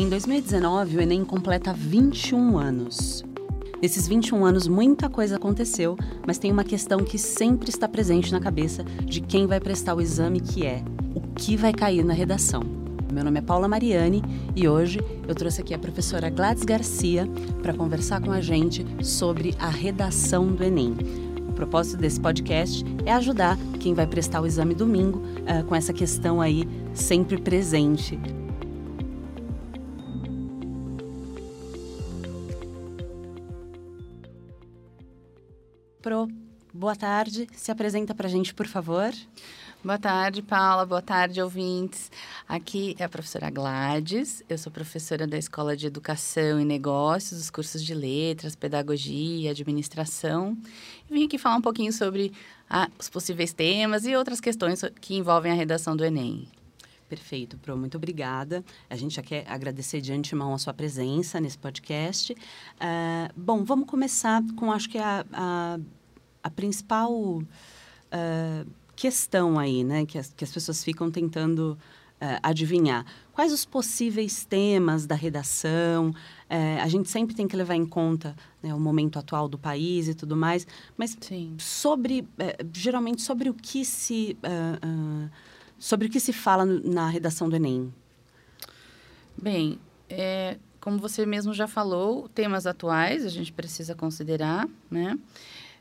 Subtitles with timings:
[0.00, 3.22] Em 2019, o Enem completa 21 anos.
[3.82, 5.94] Nesses 21 anos, muita coisa aconteceu,
[6.26, 10.00] mas tem uma questão que sempre está presente na cabeça de quem vai prestar o
[10.00, 10.82] exame, que é
[11.14, 12.62] o que vai cair na redação.
[13.12, 14.22] Meu nome é Paula Mariani
[14.56, 17.28] e hoje eu trouxe aqui a professora Gladys Garcia
[17.62, 20.96] para conversar com a gente sobre a redação do Enem.
[21.46, 25.92] O propósito desse podcast é ajudar quem vai prestar o exame domingo uh, com essa
[25.92, 28.18] questão aí sempre presente
[36.90, 37.46] boa tarde.
[37.52, 39.12] Se apresenta para a gente, por favor.
[39.84, 40.84] Boa tarde, Paula.
[40.84, 42.10] Boa tarde, ouvintes.
[42.48, 44.42] Aqui é a professora Gladys.
[44.48, 50.58] Eu sou professora da Escola de Educação e Negócios, dos cursos de Letras, Pedagogia, Administração.
[51.08, 52.32] vim aqui falar um pouquinho sobre
[52.68, 56.48] ah, os possíveis temas e outras questões que envolvem a redação do Enem.
[57.08, 58.64] Perfeito, Pro, muito obrigada.
[58.88, 62.32] A gente já quer agradecer de antemão a sua presença nesse podcast.
[62.32, 65.78] Uh, bom, vamos começar com, acho que a, a,
[66.42, 71.78] a principal uh, questão aí, né, que as, que as pessoas ficam tentando
[72.20, 73.04] uh, adivinhar.
[73.32, 76.14] Quais os possíveis temas da redação?
[76.82, 80.14] a gente sempre tem que levar em conta né, o momento atual do país e
[80.14, 80.66] tudo mais,
[80.98, 81.54] mas Sim.
[81.60, 82.26] sobre,
[82.72, 84.36] geralmente, sobre o que se
[85.80, 87.90] Sobre o que se fala na redação do Enem?
[89.34, 89.80] Bem,
[90.10, 95.18] é, como você mesmo já falou, temas atuais a gente precisa considerar, né?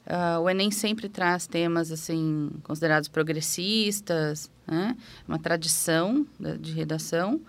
[0.09, 4.97] Uh, o Enem sempre traz temas assim considerados progressistas, né?
[5.27, 6.25] uma tradição
[6.59, 7.39] de redação.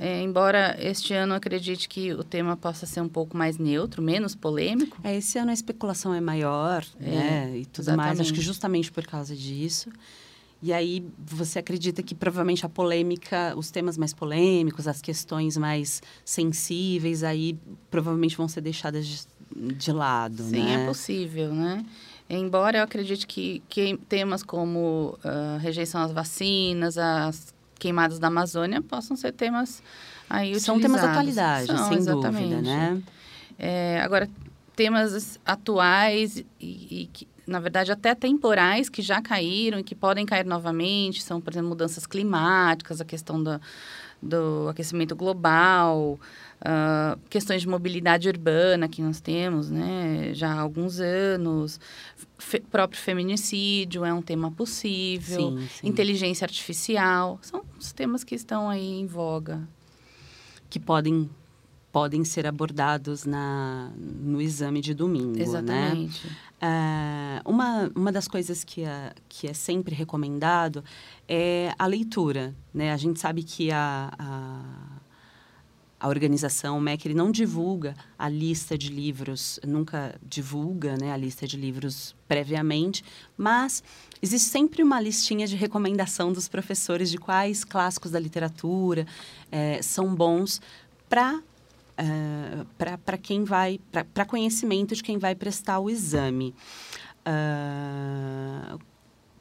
[0.00, 4.32] É, embora este ano acredite que o tema possa ser um pouco mais neutro, menos
[4.32, 4.96] polêmico.
[5.02, 7.58] É, esse ano a especulação é maior, é, né?
[7.58, 8.06] E tudo exatamente.
[8.06, 8.20] mais.
[8.20, 9.90] Acho que justamente por causa disso.
[10.62, 16.02] E aí você acredita que provavelmente a polêmica, os temas mais polêmicos, as questões mais
[16.24, 17.58] sensíveis, aí
[17.90, 20.82] provavelmente vão ser deixadas de, de lado, Sim, né?
[20.82, 21.84] é possível, né?
[22.28, 28.82] Embora eu acredite que, que temas como uh, rejeição às vacinas, as queimadas da Amazônia
[28.82, 29.82] possam ser temas
[30.28, 30.64] aí utilizados.
[30.64, 32.50] São temas da atualidade, São, sem exatamente.
[32.50, 33.02] dúvida, né?
[33.58, 34.28] É, agora,
[34.76, 40.26] temas atuais e, e que na verdade, até temporais que já caíram e que podem
[40.26, 43.58] cair novamente, são, por exemplo, mudanças climáticas, a questão do,
[44.20, 46.18] do aquecimento global,
[46.60, 51.80] uh, questões de mobilidade urbana que nós temos né, já há alguns anos,
[52.36, 55.88] fe, próprio feminicídio é um tema possível, sim, sim.
[55.88, 59.60] inteligência artificial, são os temas que estão aí em voga.
[60.70, 61.30] Que podem
[61.90, 65.42] podem ser abordados na, no exame de domingo, né?
[65.42, 66.26] Exatamente.
[66.26, 66.32] Né?
[66.60, 70.84] Uh, uma, uma das coisas que é, que é sempre recomendado
[71.26, 72.92] é a leitura, né?
[72.92, 74.98] A gente sabe que a, a,
[75.98, 81.16] a organização, o MEC, ele não divulga a lista de livros, nunca divulga né, a
[81.16, 83.02] lista de livros previamente,
[83.36, 83.82] mas
[84.20, 89.06] existe sempre uma listinha de recomendação dos professores de quais clássicos da literatura
[89.50, 90.60] é, são bons
[91.08, 91.42] para
[91.98, 92.66] uh,
[93.02, 93.80] para quem vai,
[94.14, 96.54] para conhecimento de quem vai prestar o exame.
[97.26, 98.78] Uh,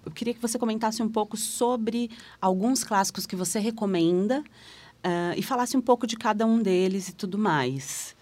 [0.06, 2.10] eu queria que você comentasse um pouco sobre
[2.42, 7.14] alguns clássicos que você recomenda uh, e falasse um pouco de cada um deles e
[7.14, 8.16] tudo mais.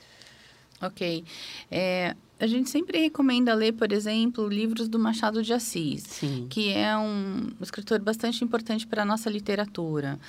[0.82, 1.24] Ok.
[1.72, 6.48] É, a gente sempre recomenda ler, por exemplo, livros do Machado de Assis, Sim.
[6.50, 10.20] que é um escritor bastante importante para a nossa literatura.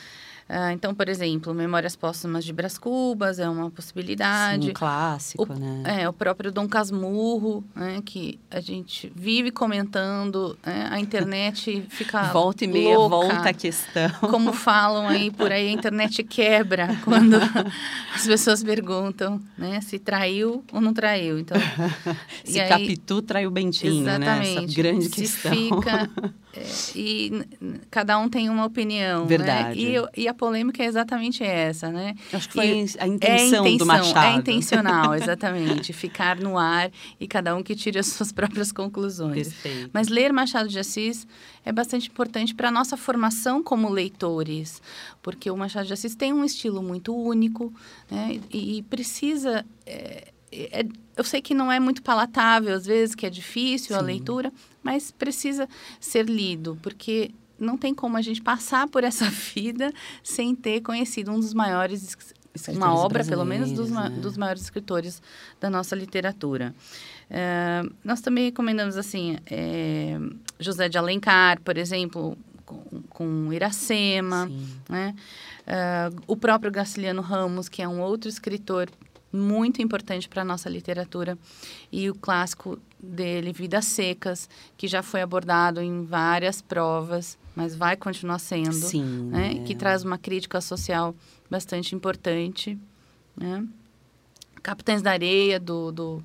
[0.48, 4.66] Uh, então, por exemplo, Memórias Póstumas de Brás Cubas é uma possibilidade.
[4.66, 6.02] Sim, um clássico, o, né?
[6.02, 12.22] É, o próprio Dom Casmurro, né, que a gente vive comentando, né, a internet fica
[12.32, 14.08] Volta e meia, louca, volta a questão.
[14.20, 17.38] Como falam aí por aí, a internet quebra quando
[18.14, 21.40] as pessoas perguntam né, se traiu ou não traiu.
[21.40, 21.60] Então,
[22.44, 24.64] se aí, Capitu traiu Bentinho, exatamente, né?
[24.64, 25.52] Essa grande se questão.
[25.52, 26.08] Fica,
[26.94, 27.32] e
[27.90, 29.28] cada um tem uma opinião, né?
[29.28, 29.84] Verdade.
[29.84, 30.06] Né?
[30.16, 32.14] E, e a polêmica é exatamente essa, né?
[32.32, 34.26] Acho que foi e a, intenção é intenção do Machado.
[34.26, 35.92] É intencional, exatamente.
[35.92, 39.48] ficar no ar e cada um que tire as suas próprias conclusões.
[39.48, 39.90] Perfeito.
[39.92, 41.26] Mas ler Machado de Assis
[41.64, 44.80] é bastante importante para a nossa formação como leitores,
[45.22, 47.72] porque o Machado de Assis tem um estilo muito único
[48.10, 48.40] né?
[48.50, 49.64] e, e precisa...
[49.84, 50.35] É, é,
[51.16, 53.94] eu sei que não é muito palatável, às vezes, que é difícil Sim.
[53.94, 54.52] a leitura,
[54.82, 55.68] mas precisa
[56.00, 61.32] ser lido, porque não tem como a gente passar por essa vida sem ter conhecido
[61.32, 62.16] um dos maiores
[62.74, 64.08] uma obra, pelo menos, dos, né?
[64.08, 65.20] dos maiores escritores
[65.60, 66.74] da nossa literatura.
[67.28, 70.18] É, nós também recomendamos, assim, é,
[70.58, 74.50] José de Alencar, por exemplo, com, com Iracema,
[74.88, 75.14] né?
[75.66, 78.88] Uh, o próprio Graciliano Ramos, que é um outro escritor
[79.32, 81.38] muito importante para a nossa literatura,
[81.90, 87.96] e o clássico dele, Vidas Secas, que já foi abordado em várias provas, mas vai
[87.96, 89.54] continuar sendo, Sim, né?
[89.56, 89.64] é.
[89.64, 91.14] que traz uma crítica social
[91.50, 92.78] bastante importante.
[93.36, 93.66] Né?
[94.62, 96.24] Capitães da Areia, do, do,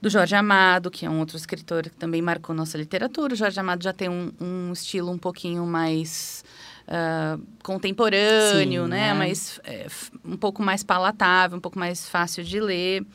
[0.00, 3.34] do, Jorge Amado, que é um outro escritor que também marcou nossa literatura.
[3.34, 6.44] O Jorge Amado já tem um, um estilo um pouquinho mais
[6.88, 9.08] uh, contemporâneo, Sim, né?
[9.08, 9.14] é.
[9.14, 9.86] Mas é,
[10.24, 13.06] um pouco mais palatável, um pouco mais fácil de ler.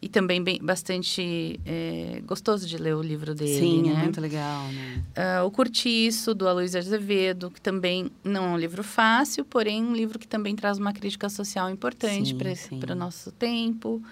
[0.00, 3.94] E também bem, bastante é, gostoso de ler o livro dele, Sim, né?
[3.94, 5.02] é muito legal, né?
[5.16, 9.94] Uh, o Curtiço, do Aloysio Azevedo, que também não é um livro fácil, porém um
[9.94, 12.36] livro que também traz uma crítica social importante
[12.78, 14.02] para o nosso tempo.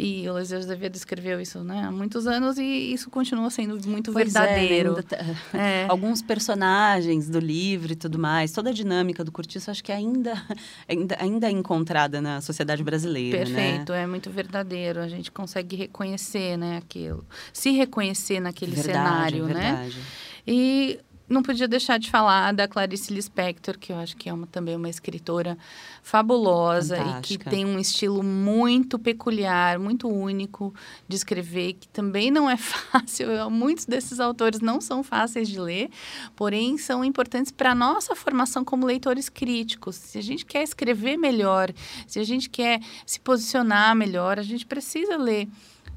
[0.00, 2.62] E o Aloysio Azevedo escreveu isso né, há muitos anos e
[2.92, 4.90] isso continua sendo muito Pois é, verdadeiro.
[4.90, 5.16] ainda tá-
[5.52, 5.86] É.
[5.90, 10.40] Alguns personagens do livro e tudo mais, toda a dinâmica do Curtiço, acho que ainda,
[10.88, 13.44] ainda, ainda é encontrada na sociedade brasileira, né?
[13.44, 15.00] Perfeito, é muito verdadeiro.
[15.00, 17.26] A gente consegue reconhecer né, aquilo.
[17.52, 19.52] Se reconhecer naquele verdade, cenário, né?
[19.54, 19.98] verdade.
[20.46, 20.98] E
[21.28, 24.74] não podia deixar de falar da Clarice Lispector, que eu acho que é uma, também
[24.76, 25.58] uma escritora
[26.02, 27.50] fabulosa e que Fantástica.
[27.50, 30.74] tem um estilo muito peculiar, muito único
[31.06, 33.28] de escrever, que também não é fácil.
[33.50, 35.90] Muitos desses autores não são fáceis de ler,
[36.34, 39.96] porém são importantes para a nossa formação como leitores críticos.
[39.96, 41.72] Se a gente quer escrever melhor,
[42.06, 45.48] se a gente quer se posicionar melhor, a gente precisa ler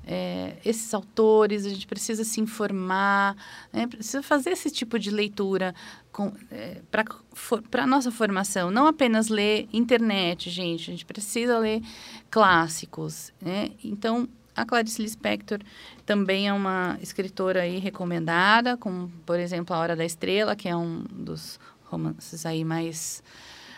[0.05, 3.35] é, esses autores, a gente precisa se informar,
[3.71, 3.87] né?
[3.87, 5.75] precisa fazer esse tipo de leitura
[6.49, 8.71] é, para a nossa formação.
[8.71, 11.81] Não apenas ler internet, gente, a gente precisa ler
[12.29, 13.31] clássicos.
[13.41, 13.71] Né?
[13.83, 15.59] Então, a Clarice Lispector
[16.05, 20.75] também é uma escritora aí recomendada, como, por exemplo, A Hora da Estrela, que é
[20.75, 23.21] um dos romances aí mais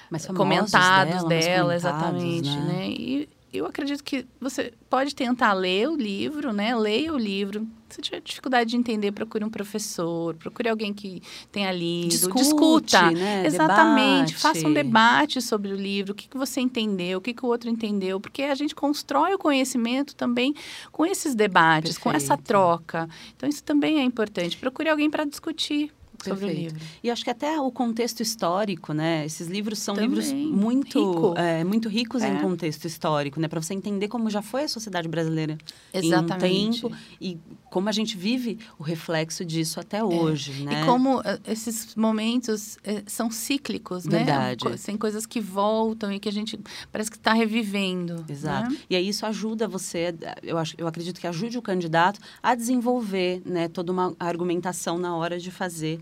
[0.09, 2.73] Mais comentados dela, mais dela, comentados, exatamente, né?
[2.73, 2.89] né?
[2.89, 6.75] E eu acredito que você pode tentar ler o livro, né?
[6.75, 7.67] Leia o livro.
[7.89, 11.21] Se tiver dificuldade de entender, procure um professor, procure alguém que
[11.51, 13.11] tenha lido, Discute, discuta.
[13.11, 13.45] né?
[13.45, 14.33] Exatamente.
[14.33, 14.35] Debate.
[14.35, 17.49] Faça um debate sobre o livro, o que, que você entendeu, o que, que o
[17.49, 20.55] outro entendeu, porque a gente constrói o conhecimento também
[20.91, 22.47] com esses debates, com essa Perfeito.
[22.47, 23.07] troca.
[23.37, 24.57] Então, isso também é importante.
[24.57, 25.91] Procure alguém para discutir
[26.23, 26.73] sobre o Perfeito.
[26.75, 26.87] livro.
[27.03, 29.25] E acho que até o contexto histórico, né?
[29.25, 30.09] Esses livros são Também.
[30.09, 31.33] livros muito, Rico.
[31.37, 32.41] é, muito ricos em É.
[32.41, 33.47] contexto histórico, né?
[33.47, 35.57] Para você entender como já foi a sociedade brasileira
[35.93, 36.45] Exatamente.
[36.45, 36.91] em um tempo
[37.21, 37.37] e
[37.69, 40.75] como a gente vive o reflexo disso até hoje, né?
[40.75, 40.83] É.
[40.83, 44.63] E como eh, esses momentos eh, são cíclicos, Verdade.
[44.65, 44.71] né?
[44.71, 46.59] Co- Tem coisas que voltam e que a gente
[46.91, 48.23] parece que está revivendo.
[48.29, 48.71] Exato.
[48.71, 48.77] né?
[48.89, 53.41] E aí isso ajuda você, eu, acho, eu acredito que ajude o candidato a desenvolver
[53.45, 55.99] né, toda uma argumentação na hora de fazer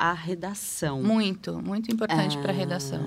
[0.00, 1.02] a redação.
[1.02, 3.06] Muito, muito importante para a redação.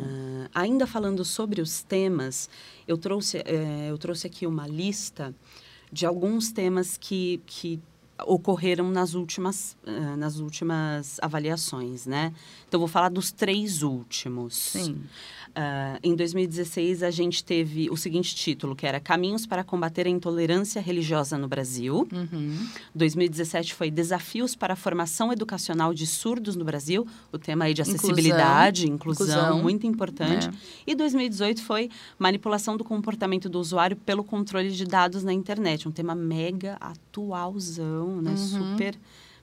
[0.54, 2.48] Ah, ainda falando sobre os temas,
[2.88, 5.34] eu trouxe, eh, eu trouxe aqui uma lista
[5.92, 7.82] de alguns temas que, que
[8.26, 12.34] ocorreram nas últimas, ah, nas últimas avaliações, né?
[12.68, 14.56] Então, vou falar dos três últimos.
[14.56, 15.04] Sim.
[15.56, 20.10] Ah, em 2016, a gente teve o seguinte título, que era Caminhos para combater a
[20.10, 22.08] intolerância religiosa no Brasil.
[22.12, 22.68] Uhum.
[22.96, 27.84] 2017 foi Desafios para a formação educacional de surdos no Brasil, o tema aí de
[27.84, 29.62] acessibilidade, inclusão, Inclusão.
[29.62, 30.48] muito importante.
[30.48, 30.52] É.
[30.88, 35.92] E 2018 foi Manipulação do comportamento do usuário pelo controle de dados na internet, um
[35.92, 38.32] tema mega atualzão, né?
[38.32, 38.38] Uhum.
[38.38, 38.98] Super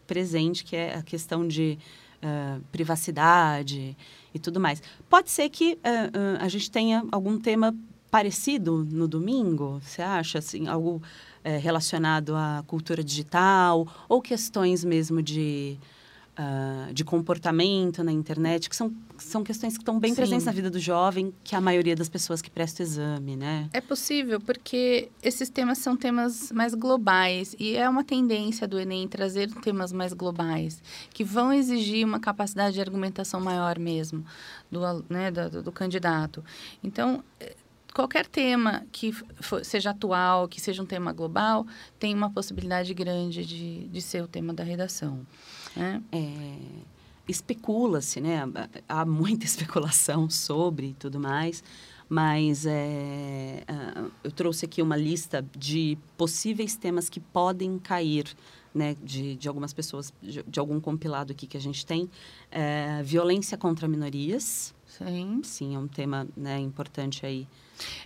[0.07, 1.79] presente, que é a questão de
[2.23, 3.97] ah, privacidade
[4.35, 4.83] e tudo mais.
[5.09, 7.75] Pode ser que ah, ah, a gente tenha algum tema
[8.11, 10.39] parecido no domingo, você acha?
[10.39, 11.01] Assim, algo
[11.63, 15.79] relacionado à cultura digital ou questões mesmo de,
[16.43, 20.17] ah, de comportamento na internet, que são, são questões que estão bem Sim.
[20.17, 23.37] presentes na vida do jovem, que é a maioria das pessoas que presta o exame,
[23.37, 23.69] né?
[23.75, 29.07] É possível, porque esses temas são temas mais globais e é uma tendência do Enem
[29.07, 30.83] trazer temas mais globais,
[31.13, 34.25] que vão exigir uma capacidade de argumentação maior mesmo
[34.71, 34.81] do,
[35.11, 36.43] né, do, do candidato.
[36.83, 37.55] Então, eh,
[37.93, 41.67] qualquer tema que for- seja atual, que seja um tema global,
[41.99, 45.21] tem uma possibilidade grande de, de ser o tema da redação.
[45.77, 46.03] Né?
[46.13, 46.57] É,
[47.29, 48.43] especula-se, né?
[48.89, 51.63] Há muita especulação sobre e tudo mais,
[52.09, 58.27] mas é, ah, eu trouxe aqui uma lista de possíveis temas que podem cair,
[58.75, 58.97] né?
[59.03, 62.11] De, de algumas pessoas, de, de algum compilado aqui que a gente tem.
[62.51, 65.41] É, violência contra minorias, Sim.
[65.45, 67.47] Sim, é um tema né, importante aí.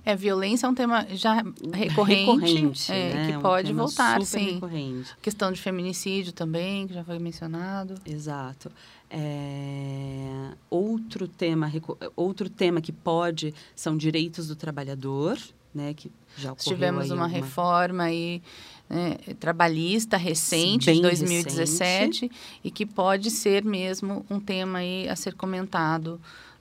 [0.05, 3.33] É, violência é um tema já recorrente, recorrente é, né?
[3.33, 4.55] que pode um voltar, sim.
[4.55, 5.17] Recorrente.
[5.21, 7.95] Questão de feminicídio também, que já foi mencionado.
[8.05, 8.71] Exato.
[9.11, 10.51] É...
[10.69, 11.71] Outro tema,
[12.17, 15.39] outro tema que pode são direitos do trabalhador,
[15.75, 15.95] né?
[15.95, 18.43] Que já Tivemos uma, uma reforma aí
[18.89, 22.31] né, trabalhista recente, de 2017, recente.
[22.63, 26.54] e que pode ser mesmo um tema aí a ser comentado, é,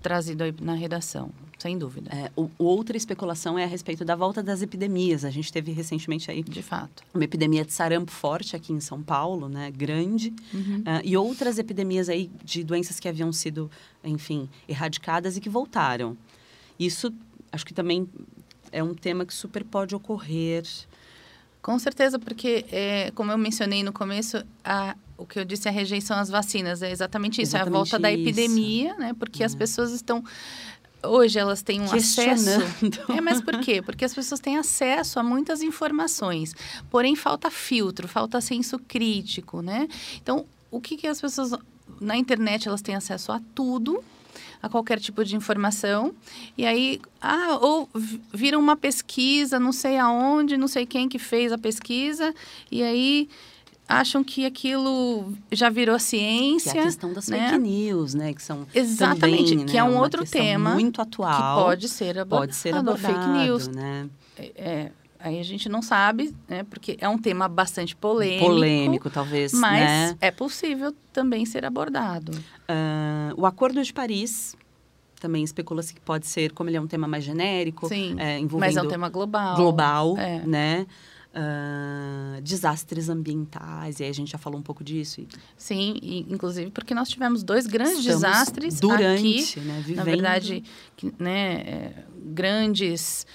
[0.00, 2.10] trazido aí na redação, sem dúvida.
[2.14, 5.24] É, o, outra especulação é a respeito da volta das epidemias.
[5.24, 9.02] A gente teve recentemente aí, de fato, uma epidemia de sarampo forte aqui em São
[9.02, 10.78] Paulo, né, grande, uhum.
[10.80, 13.70] uh, e outras epidemias aí de doenças que haviam sido,
[14.04, 16.16] enfim, erradicadas e que voltaram.
[16.78, 17.12] Isso,
[17.50, 18.08] acho que também
[18.70, 20.64] é um tema que super pode ocorrer
[21.66, 25.72] com certeza, porque, é, como eu mencionei no começo, a, o que eu disse, a
[25.72, 27.98] rejeição às vacinas é exatamente isso, exatamente é a volta isso.
[27.98, 29.14] da epidemia, né?
[29.18, 29.46] Porque é.
[29.46, 30.22] as pessoas estão
[31.02, 32.50] hoje elas têm um acesso.
[33.16, 33.80] É, mas por quê?
[33.80, 36.54] Porque as pessoas têm acesso a muitas informações.
[36.90, 39.88] Porém, falta filtro, falta senso crítico, né?
[40.20, 41.52] Então, o que, que as pessoas.
[42.00, 44.02] Na internet elas têm acesso a tudo,
[44.60, 46.12] a qualquer tipo de informação.
[46.58, 47.88] E aí, ah, ou
[48.32, 52.34] viram uma pesquisa, não sei aonde, não sei quem que fez a pesquisa,
[52.70, 53.28] e aí
[53.88, 56.72] acham que aquilo já virou ciência.
[56.72, 57.50] Que é a questão das né?
[57.50, 58.32] fake news, né?
[58.32, 59.78] Que são Exatamente, também, que né?
[59.78, 61.58] é um outro tema muito atual.
[61.58, 62.42] Que pode ser abordado.
[62.42, 63.68] Pode ser abordado, fake news.
[63.68, 64.08] Né?
[64.36, 66.62] É, é Aí a gente não sabe, né?
[66.64, 68.46] Porque é um tema bastante polêmico.
[68.46, 69.52] Polêmico, talvez.
[69.52, 70.16] Mas né?
[70.20, 72.32] é possível também ser abordado.
[72.32, 74.54] Uh, o Acordo de Paris
[75.18, 78.60] também especula-se que pode ser, como ele é um tema mais genérico, Sim, é, envolvendo
[78.60, 79.56] mas é um tema global.
[79.56, 80.46] Global, é.
[80.46, 80.86] né?
[81.36, 85.20] Uh, desastres ambientais, e aí a gente já falou um pouco disso.
[85.54, 89.96] Sim, e, inclusive porque nós tivemos dois grandes Estamos desastres durante, aqui, né, vivendo.
[89.96, 90.64] na verdade,
[91.18, 93.26] né, é, grandes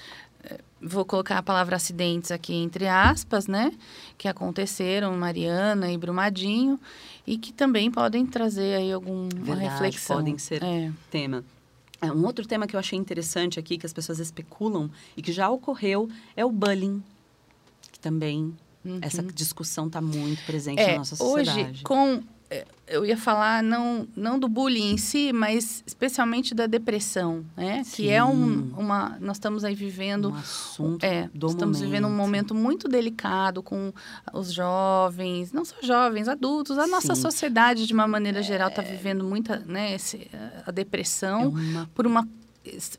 [0.82, 3.72] vou colocar a palavra acidentes aqui entre aspas, né?
[4.18, 6.78] Que aconteceram, Mariana e Brumadinho,
[7.26, 10.16] e que também podem trazer aí alguma Verdade, reflexão.
[10.16, 10.90] podem ser é.
[11.10, 11.44] tema.
[12.00, 15.30] É, um outro tema que eu achei interessante aqui, que as pessoas especulam e que
[15.30, 17.00] já ocorreu, é o bullying,
[18.02, 18.54] também
[18.84, 18.98] uhum.
[19.00, 21.70] essa discussão está muito presente é, na nossa sociedade.
[21.70, 26.66] Hoje, com é, eu ia falar não, não do bullying em si, mas especialmente da
[26.66, 27.82] depressão, né?
[27.82, 27.90] Sim.
[27.96, 29.16] Que é um, uma...
[29.20, 30.28] Nós estamos aí vivendo...
[30.28, 31.78] Um assunto é, Estamos momento.
[31.78, 33.90] vivendo um momento muito delicado com
[34.34, 36.76] os jovens, não só jovens, adultos.
[36.76, 36.90] A Sim.
[36.90, 39.94] nossa sociedade, de uma maneira geral, está vivendo muita, né?
[39.94, 40.30] Esse,
[40.66, 41.90] a depressão é uma...
[41.94, 42.28] por uma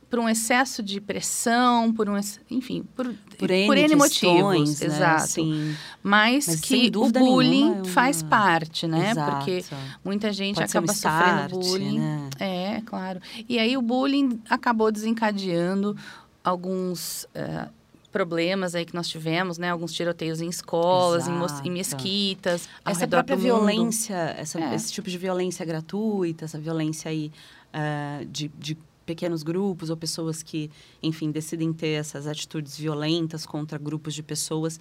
[0.10, 2.20] por um excesso de pressão, por um,
[2.52, 4.88] enfim, por, por N, por N motivos, né?
[4.88, 5.28] exato.
[5.28, 5.76] Sim.
[6.02, 7.86] Mas, Mas que o bullying é uma...
[7.86, 9.12] faz parte, né?
[9.12, 9.38] Exato.
[9.38, 9.64] Porque
[10.04, 12.00] muita gente Pode acaba um start, sofrendo bullying.
[12.00, 12.30] Né?
[12.40, 13.22] É, claro.
[13.48, 15.96] E aí o bullying acabou desencadeando
[16.44, 17.70] alguns uh,
[18.12, 19.70] problemas aí que nós tivemos, né?
[19.70, 24.76] Alguns tiroteios em escolas, em, em, mesquitas, essa própria violência, essa, é.
[24.76, 27.32] esse tipo de violência gratuita, essa violência aí
[27.74, 30.70] uh, de, de pequenos grupos ou pessoas que,
[31.02, 34.80] enfim, decidem ter essas atitudes violentas contra grupos de pessoas.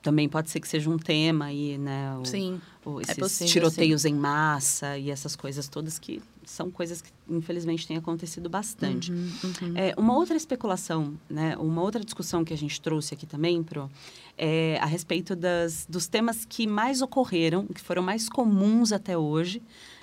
[0.00, 2.16] Também pode ser que seja um tema aí, né?
[2.16, 2.60] O, sim.
[2.84, 4.10] O, é esses é possível, tiroteios sim.
[4.10, 9.12] em massa e essas coisas todas que são coisas que, infelizmente, têm acontecido bastante.
[9.12, 9.72] Uhum, uhum.
[9.76, 11.56] É, uma outra especulação, né?
[11.58, 13.90] Uma outra discussão que a gente trouxe aqui também, Pro,
[14.36, 19.60] é a respeito das, dos temas que mais ocorreram, que foram mais comuns até hoje,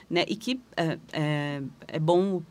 [0.08, 0.24] né?
[0.28, 2.44] E que é, é, é bom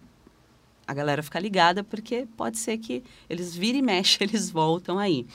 [0.87, 5.27] a galera ficar ligada, porque pode ser que eles virem e mexem, eles voltam aí.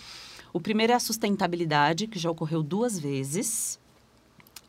[0.52, 3.80] O primeiro é a sustentabilidade, que já ocorreu duas vezes.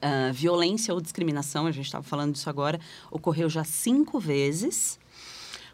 [0.03, 4.99] Uh, violência ou discriminação, a gente estava falando disso agora, ocorreu já cinco vezes.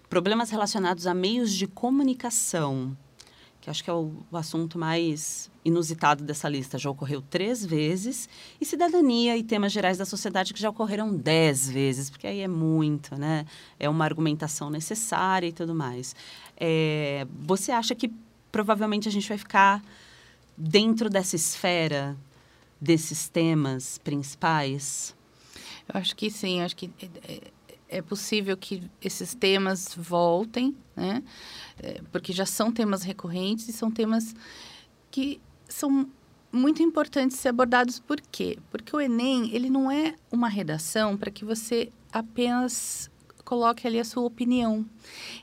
[0.08, 2.96] Problemas relacionados a meios de comunicação,
[3.66, 8.28] que acho que é o, o, assunto mais inusitado dessa lista, já ocorreu três vezes,
[8.60, 12.46] e cidadania e temas gerais da sociedade que já ocorreram dez vezes, porque aí é
[12.46, 13.44] muito, né?
[13.80, 16.14] É uma argumentação necessária e tudo mais.
[16.56, 18.08] É, você acha que
[18.52, 19.82] provavelmente a gente vai ficar
[20.56, 22.16] dentro dessa esfera
[22.80, 25.12] desses temas principais?
[25.92, 26.88] Eu acho que sim, acho que
[27.88, 31.22] é, possível que esses temas voltem, né?
[31.78, 34.34] É, porque já são temas recorrentes e são temas
[35.10, 36.08] que são
[36.50, 37.98] muito importantes ser abordados.
[38.00, 38.58] Por quê?
[38.70, 43.10] Porque o Enem, ele não é uma redação para que você apenas
[43.44, 44.84] coloque ali a sua opinião.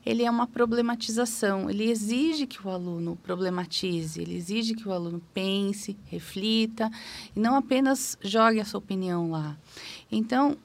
[0.05, 1.69] Ele é uma problematização.
[1.69, 6.91] Ele exige que o aluno problematize, ele exige que o aluno pense, reflita
[7.35, 9.57] e não apenas jogue a sua opinião lá.
[10.11, 10.57] Então,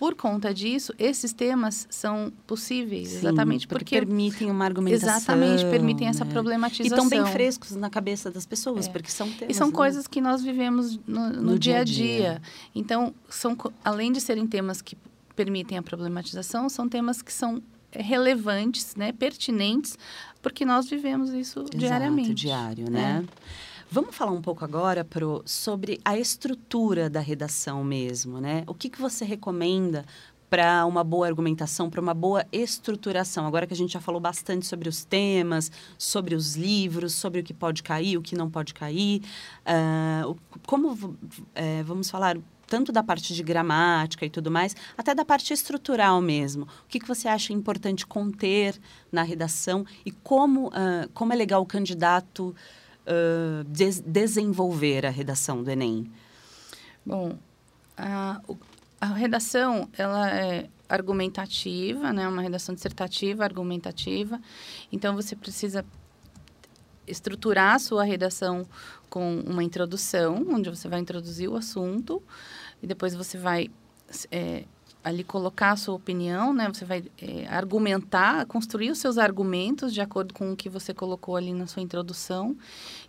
[0.00, 5.14] por conta disso, esses temas são possíveis, Sim, exatamente porque, porque, permitem uma argumentação.
[5.14, 6.30] exatamente permitem essa né?
[6.30, 7.04] E problematização.
[7.04, 8.90] estão bem frescos na cabeça das pessoas, É.
[8.90, 9.54] porque são temas.
[9.54, 9.74] E são né?
[9.74, 12.42] coisas que nós vivemos no, no No dia a dia dia.
[12.74, 13.54] Então, são,
[13.84, 14.96] além de serem temas que
[15.36, 19.98] permitem a problematização, são temas que são relevantes, né, pertinentes,
[20.40, 22.32] porque nós vivemos isso Exato, diariamente.
[22.32, 23.22] diário, É.
[23.92, 28.62] Vamos falar um pouco agora pro, sobre a estrutura da redação mesmo, né?
[28.68, 30.04] O que, que você recomenda
[30.48, 33.46] para uma boa argumentação, para uma boa estruturação?
[33.46, 37.42] Agora que a gente já falou bastante sobre os temas, sobre os livros, sobre o
[37.42, 39.22] que pode cair, o que não pode cair,
[40.28, 41.16] o- como
[41.54, 42.36] eh, vamos falar
[42.68, 46.62] tanto da parte de gramática e tudo mais, até da parte estrutural mesmo.
[46.84, 48.80] O que, que você acha importante conter
[49.10, 52.54] na redação e como, ah, como é legal o candidato
[53.06, 56.10] ah, des- desenvolver a redação do Enem?
[57.04, 57.38] Bom,
[57.96, 58.40] a,
[59.00, 62.28] a redação, ela é argumentativa, né?
[62.28, 64.40] Uma redação dissertativa, argumentativa.
[64.92, 65.84] Então, você precisa
[67.06, 68.66] estruturar a sua redação
[69.08, 72.22] com uma introdução, onde você vai introduzir o assunto,
[72.82, 73.68] e depois você vai
[74.30, 74.64] é,
[75.02, 76.68] ali colocar a sua opinião, né?
[76.68, 81.36] Você vai é, argumentar, construir os seus argumentos de acordo com o que você colocou
[81.36, 82.56] ali na sua introdução.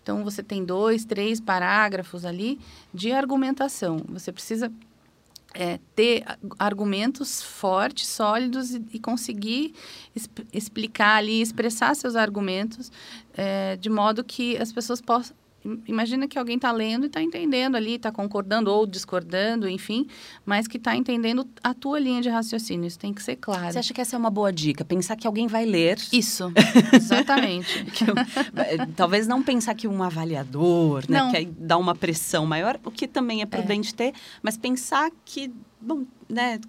[0.01, 2.59] Então, você tem dois, três parágrafos ali
[2.93, 4.01] de argumentação.
[4.09, 4.71] Você precisa
[5.53, 6.23] é, ter
[6.57, 9.73] argumentos fortes, sólidos e, e conseguir
[10.15, 12.91] exp- explicar ali, expressar seus argumentos
[13.33, 15.35] é, de modo que as pessoas possam.
[15.63, 20.07] Im- Imagina que alguém está lendo e está entendendo ali, está concordando ou discordando, enfim,
[20.45, 22.87] mas que está entendendo a tua linha de raciocínio.
[22.87, 23.71] Isso tem que ser claro.
[23.71, 24.83] Você acha que essa é uma boa dica?
[24.85, 25.97] Pensar que alguém vai ler.
[26.11, 26.51] Isso,
[26.93, 27.85] exatamente.
[28.07, 31.31] eu- talvez não pensar que um avaliador, né, Não.
[31.31, 36.03] que dá uma pressão maior, o que também é prudente ter, mas pensar que, bom,
[36.29, 36.59] né,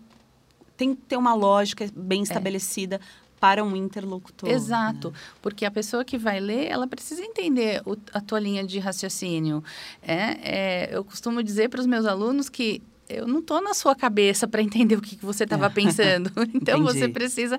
[0.76, 3.00] tem que ter uma lógica bem estabelecida
[3.42, 4.48] para um interlocutor.
[4.48, 5.16] Exato, né?
[5.42, 9.64] porque a pessoa que vai ler, ela precisa entender o- a tua linha de raciocínio.
[10.00, 10.14] É,
[10.86, 14.46] é, eu costumo dizer para os meus alunos que eu não estou na sua cabeça
[14.48, 16.30] para entender o que, que você estava pensando.
[16.54, 17.12] Então, você Entendi.
[17.12, 17.58] precisa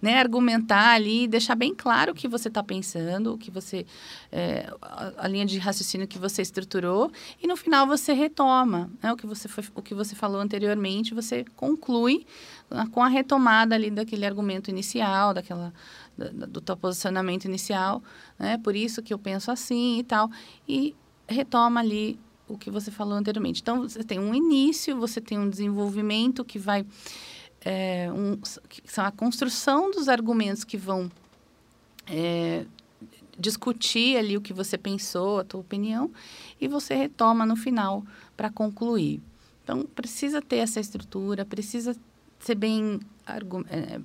[0.00, 3.84] né, argumentar ali, deixar bem claro o que você está pensando, o que você,
[4.30, 7.10] é, a, a linha de raciocínio que você estruturou,
[7.42, 11.12] e no final você retoma né, o, que você foi, o que você falou anteriormente,
[11.14, 12.26] você conclui
[12.70, 15.72] ah, com a retomada ali daquele argumento inicial, daquela
[16.16, 18.02] da- da- do teu posicionamento inicial,
[18.38, 18.56] né?
[18.58, 20.30] Por isso que eu penso assim e tal,
[20.68, 20.94] e
[21.28, 23.60] retoma ali o que você falou anteriormente.
[23.60, 26.84] Então você tem um início, você tem um desenvolvimento que vai
[27.64, 28.36] é, um,
[28.68, 31.10] que são a construção dos argumentos que vão
[32.06, 32.66] é,
[33.38, 36.10] discutir ali o que você pensou, a tua opinião,
[36.60, 38.04] e você retoma no final
[38.36, 39.22] para concluir.
[39.62, 41.96] Então, precisa ter essa estrutura, precisa
[42.38, 44.00] ser bem é,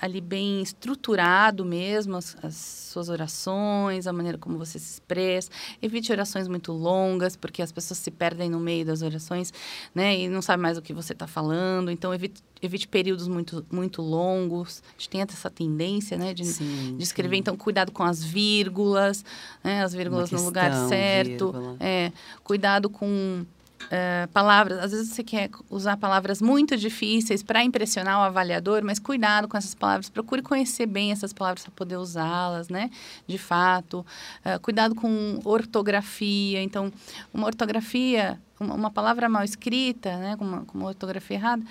[0.00, 5.50] ali bem estruturado mesmo as, as suas orações, a maneira como você se expressa.
[5.80, 9.52] Evite orações muito longas, porque as pessoas se perdem no meio das orações,
[9.94, 10.18] né?
[10.18, 11.90] E não sabe mais o que você está falando.
[11.90, 14.82] Então, evite, evite períodos muito, muito longos.
[14.86, 16.34] A gente tem essa tendência, né?
[16.34, 17.36] De, Sim, de escrever.
[17.36, 17.40] sim.
[17.40, 19.24] Então, cuidado com as vírgulas,
[19.62, 19.82] né?
[19.82, 21.52] As vírgulas no lugar questão, certo.
[21.52, 21.76] vírgula.
[21.80, 23.44] É, cuidado com
[23.90, 24.78] é, palavras.
[24.78, 29.56] Às vezes você quer usar palavras muito difíceis para impressionar o avaliador, mas cuidado com
[29.56, 30.08] essas palavras.
[30.08, 32.90] Procure conhecer bem essas palavras para poder usá-las, né?
[33.26, 34.04] De fato.
[34.44, 36.62] É, cuidado com ortografia.
[36.62, 36.92] Então,
[37.32, 40.36] uma ortografia, uma, uma palavra mal escrita, né?
[40.36, 41.62] Com uma, com uma ortografia errada,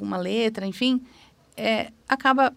[0.00, 1.02] uma letra, enfim,
[1.56, 2.54] é, acaba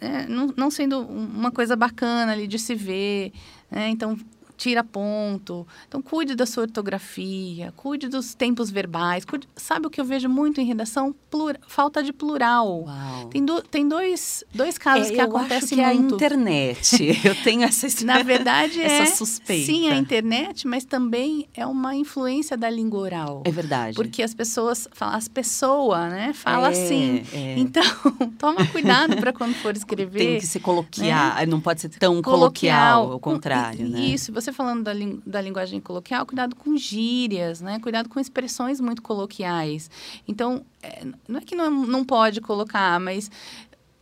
[0.00, 3.32] é, não, não sendo uma coisa bacana ali de se ver.
[3.70, 3.88] né?
[3.88, 4.16] Então,
[4.58, 5.66] tira ponto.
[5.86, 9.24] Então, cuide da sua ortografia, cuide dos tempos verbais.
[9.24, 11.14] cuide- sabe o que eu vejo muito em redação?
[11.30, 12.82] Plura- falta de plural.
[12.84, 13.26] Uau.
[13.28, 16.14] Tem, do- tem dois, dois casos É, que eu acontecem acho que é a muito.
[16.16, 17.18] internet.
[17.24, 19.66] Eu tenho essa Na verdade, é essa suspeita.
[19.66, 23.42] sim a internet, mas também é uma influência da língua oral.
[23.46, 23.94] É verdade.
[23.94, 26.32] Porque as pessoas falam, as pessoas, né?
[26.34, 27.22] Fala É, assim.
[27.32, 27.58] é.
[27.58, 27.82] Então,
[28.38, 30.18] toma cuidado para quando for escrever.
[30.18, 34.00] Tem que se coloquiar, não pode ser tão coloquial, ao contrário, I- né?
[34.00, 34.92] Isso, você falando da,
[35.26, 37.78] da linguagem coloquial, cuidado com gírias, né?
[37.80, 39.90] Cuidado com expressões muito coloquiais.
[40.26, 43.30] Então, é, não é que não, não pode colocar, mas,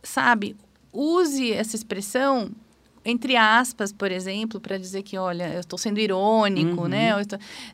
[0.03, 0.55] sabe,
[0.91, 2.51] use essa expressão
[3.09, 6.87] entre aspas, por exemplo, para dizer que, olha, eu estou sendo irônico, Uhum.
[6.89, 7.13] né?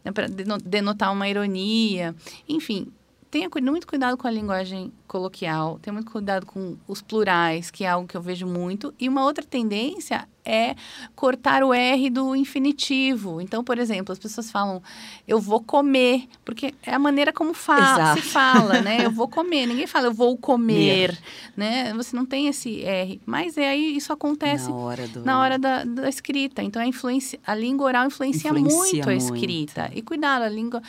[0.05, 0.27] né para
[0.63, 2.13] denotar uma ironia.
[2.47, 2.93] Enfim,
[3.31, 7.89] tenha muito cuidado com a linguagem coloquial, tenha muito cuidado com os plurais, que é
[7.89, 8.93] algo que eu vejo muito.
[8.99, 10.75] E uma outra tendência é
[11.15, 13.39] cortar o R do infinitivo.
[13.41, 14.81] Então, por exemplo, as pessoas falam,
[15.27, 19.05] eu vou comer, porque é a maneira como fa se fala, né?
[19.05, 19.65] Eu vou comer.
[19.65, 21.17] Ninguém fala, eu vou comer,
[21.55, 21.93] né?
[21.93, 23.21] Você não tem esse R.
[23.25, 25.23] Mas é aí isso acontece na hora, do...
[25.23, 26.61] na hora da, da escrita.
[26.61, 29.91] Então, a, influência, a língua oral influencia, influencia muito a escrita.
[29.93, 30.81] E cuidado, a língua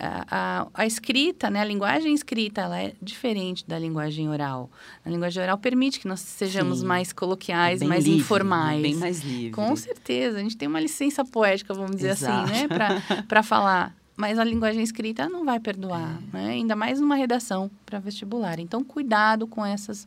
[0.00, 4.70] a, a, a, escrita, né, a linguagem escrita, ela é diferente da linguagem oral.
[5.04, 6.86] A linguagem oral permite que nós sejamos Sim.
[6.86, 8.89] mais coloquiais, é mais livre, informais.
[8.92, 9.52] Bem mais livre.
[9.52, 10.38] Com certeza.
[10.38, 12.52] A gente tem uma licença poética, vamos dizer assim, Exato.
[12.52, 13.94] assim, né, para falar.
[14.16, 16.36] Mas a linguagem escrita não vai perdoar, é.
[16.36, 16.50] né?
[16.50, 18.58] ainda mais numa redação para vestibular.
[18.58, 20.06] Então, cuidado com essas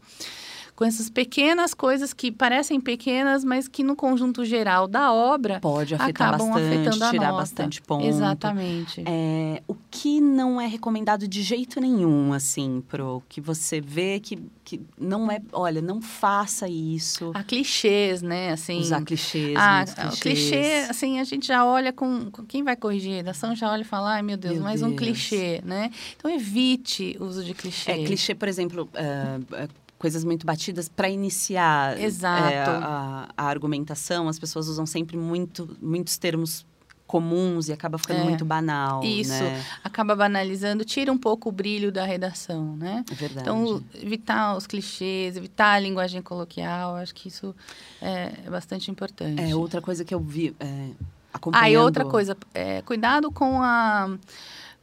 [0.76, 5.94] com essas pequenas coisas que parecem pequenas, mas que no conjunto geral da obra pode
[5.94, 7.38] afetar acabam bastante, afetando a tirar nota.
[7.38, 8.06] bastante ponto.
[8.06, 9.04] Exatamente.
[9.06, 14.40] É, o que não é recomendado de jeito nenhum, assim, pro que você vê que,
[14.64, 17.32] que não é, olha, não faça isso.
[17.36, 18.80] Há clichês, né, assim.
[18.80, 20.20] Usar clichês, ah, clichês.
[20.20, 23.82] clichê, assim, a gente já olha com, com quem vai corrigir a redação já olha
[23.82, 24.92] e fala, ai meu Deus, meu mais Deus.
[24.92, 25.92] um clichê, né?
[26.18, 27.92] Então evite o uso de clichê.
[27.92, 32.10] É, clichê, por exemplo, uh, coisas muito batidas para iniciar é,
[32.66, 34.28] a, a, argumentação.
[34.28, 36.66] As pessoas usam sempre muito, muitos termos
[37.08, 39.02] comuns e acaba ficando é, muito banal.
[39.02, 39.64] Isso, né?
[39.82, 43.06] acaba banalizando, tira um pouco o brilho da redação, né?
[43.10, 43.48] É verdade.
[43.48, 47.56] Então, evitar os clichês, evitar a linguagem coloquial, acho que isso
[48.02, 49.42] é, é bastante importante.
[49.42, 50.90] É, outra coisa que eu vi é,
[51.34, 51.66] acompanhando...
[51.66, 54.18] Ah, e outra coisa, é, cuidado com a,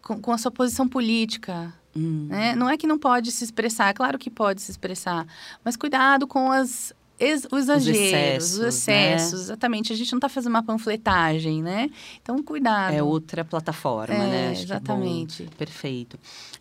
[0.03, 2.27] com, com a sua posição política, Hum.
[2.29, 2.55] Né?
[2.55, 5.27] Não é que não pode se expressar, é claro que pode se expressar,
[5.65, 9.45] mas cuidado com as ex, os exageros, os excessos, os excessos né?
[9.45, 9.93] exatamente.
[9.93, 11.91] A gente não está fazendo uma panfletagem, né?
[12.23, 12.95] Então, cuidado.
[12.95, 14.51] É outra plataforma, é, né?
[14.51, 15.43] Acho é exatamente.
[15.43, 16.19] É Perfeito.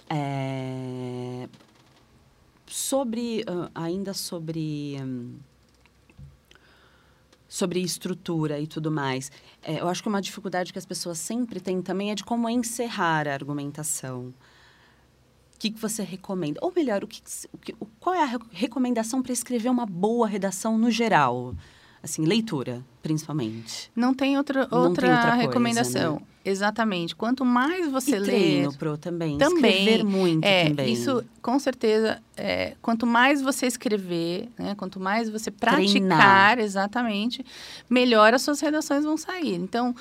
[0.09, 1.47] É...
[2.67, 4.97] Sobre, uh, ainda sobre...
[4.99, 5.48] Um
[7.49, 9.29] sobre estrutura e tudo mais.
[9.61, 12.47] É, eu acho que uma dificuldade que as pessoas sempre têm também é de como
[12.47, 14.33] encerrar a argumentação
[15.59, 16.59] que, que você recomenda?
[16.63, 17.21] Ou melhor, o que,
[17.79, 21.53] o qual é a recomendação para escrever uma boa redação no geral?
[22.01, 23.91] Assim, leitura, principalmente.
[23.95, 26.11] Não tem outra, outra, Não tem outra recomendação.
[26.13, 26.29] Coisa, né?
[26.45, 27.15] Exatamente.
[27.15, 28.25] Quanto mais você e lê.
[28.25, 29.37] Treino, pro, também.
[29.37, 29.79] Também.
[29.79, 30.93] Escrever muito é, também.
[30.93, 36.59] Isso, com certeza, é, quanto mais você escrever, né, quanto mais você praticar, Treinar.
[36.59, 37.45] exatamente,
[37.89, 39.55] melhor as suas redações vão sair.
[39.55, 39.93] Então,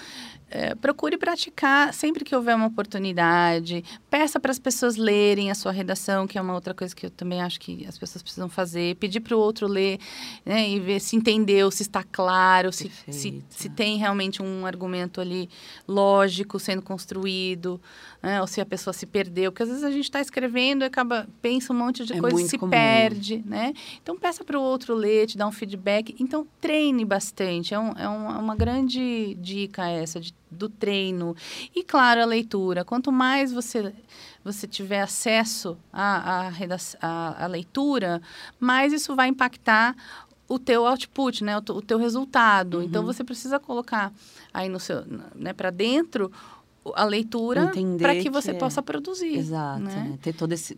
[0.50, 3.84] é, procure praticar sempre que houver uma oportunidade.
[4.08, 7.10] Peça para as pessoas lerem a sua redação, que é uma outra coisa que eu
[7.10, 8.96] também acho que as pessoas precisam fazer.
[8.96, 9.98] Pedir para o outro ler
[10.44, 15.20] né, e ver se entendeu, se está claro, se, se, se, tem realmente um argumento
[15.20, 15.50] ali
[15.86, 17.80] lógico sendo construído,
[18.22, 19.50] né, ou se a pessoa se perdeu.
[19.52, 22.40] Porque às vezes a gente está escrevendo e acaba, pensa um monte de é coisa
[22.40, 22.70] e se comum.
[22.70, 23.42] perde.
[23.46, 23.72] Né?
[24.02, 26.14] Então, peça para o outro ler, te dar um feedback.
[26.18, 27.74] Então, treine bastante.
[27.74, 31.36] É, um, é uma grande dica essa de do treino.
[31.74, 32.84] E, claro, a leitura.
[32.84, 33.92] Quanto mais você,
[34.42, 36.48] você tiver acesso à,
[37.00, 38.22] à, à, leitura,
[38.58, 39.94] mais isso vai impactar
[40.48, 41.58] o teu output, né?
[41.58, 42.78] O, o teu resultado.
[42.78, 42.82] Uhum.
[42.82, 44.12] Então, você precisa colocar
[44.52, 45.04] aí no seu,
[45.34, 46.32] né, para dentro
[46.94, 49.36] a leitura para que você que possa produzir.
[49.36, 49.80] Exato.
[49.80, 49.94] Né?
[49.94, 50.18] Né?
[50.22, 50.76] Ter todo esse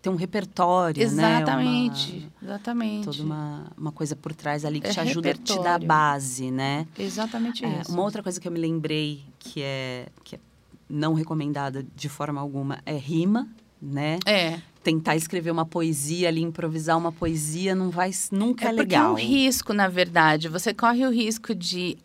[0.00, 2.28] ter um repertório, exatamente, né?
[2.40, 3.04] Uma, exatamente.
[3.04, 5.60] Toda uma, uma coisa por trás ali que é te ajuda repertório.
[5.60, 6.86] a te dar a base, né?
[6.98, 7.92] Exatamente é, isso.
[7.92, 10.40] Uma outra coisa que eu me lembrei que é, que é
[10.88, 13.46] não recomendada de forma alguma é rima,
[13.80, 14.18] né?
[14.26, 14.58] É.
[14.82, 19.10] Tentar escrever uma poesia ali, improvisar uma poesia, não vai nunca é, é legal.
[19.10, 20.48] É um risco, na verdade.
[20.48, 21.98] Você corre o risco de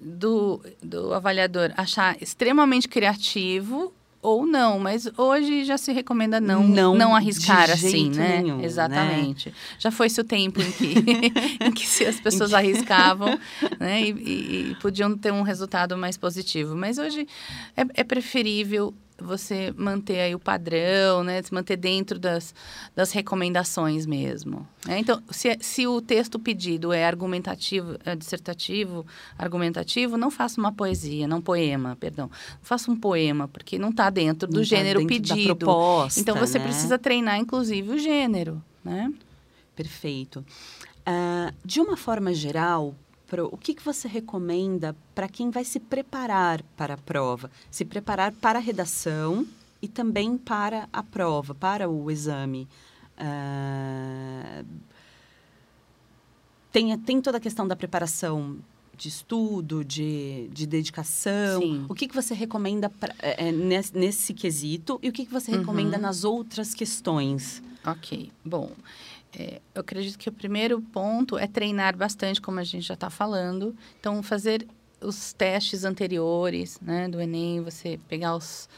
[0.00, 6.94] do, do avaliador achar extremamente criativo ou não, mas hoje já se recomenda não não,
[6.94, 8.42] não arriscar assim, né?
[8.42, 9.48] Nenhum, Exatamente.
[9.48, 9.54] Né?
[9.78, 10.94] Já foi-se o tempo em que,
[11.64, 13.38] em que se as pessoas arriscavam
[13.80, 14.02] né?
[14.02, 16.76] E, e, e, podiam ter um resultado mais positivo.
[16.76, 17.26] Mas hoje
[17.74, 21.42] é, é preferível você manter aí o padrão, né?
[21.42, 22.54] Se manter dentro das,
[22.94, 24.66] das recomendações mesmo.
[24.86, 24.98] Né?
[24.98, 29.06] Então, se, se o texto pedido é argumentativo, é dissertativo,
[29.38, 32.26] argumentativo, não faça uma poesia, não poema, perdão.
[32.28, 35.48] Não faça um poema, porque não está dentro do não tá gênero tá pedido.
[35.48, 36.64] Da proposta, então, você né?
[36.64, 39.12] precisa treinar, inclusive, o gênero, né?
[39.76, 40.44] Perfeito.
[41.00, 42.94] Uh, de uma forma geral,
[43.30, 47.48] pro, o que, que você recomenda para quem vai se preparar para a prova?
[47.70, 49.46] Se preparar para a redação
[49.80, 52.68] e também para a prova, para o exame.
[53.16, 54.66] Uh,
[56.72, 58.58] tem, tem toda a questão da preparação
[58.96, 61.62] de estudo, de, de dedicação.
[61.62, 61.86] Sim.
[61.88, 65.52] O que, que você recomenda pra, é, nesse, nesse quesito e o que, que você
[65.52, 66.02] recomenda uhum.
[66.02, 67.62] nas outras questões?
[67.86, 68.72] Ok, bom.
[69.38, 73.10] É, eu acredito que o primeiro ponto é treinar bastante, como a gente já está
[73.10, 73.74] falando.
[73.98, 74.66] Então, fazer
[75.00, 78.68] os testes anteriores, né, do Enem, você pegar os,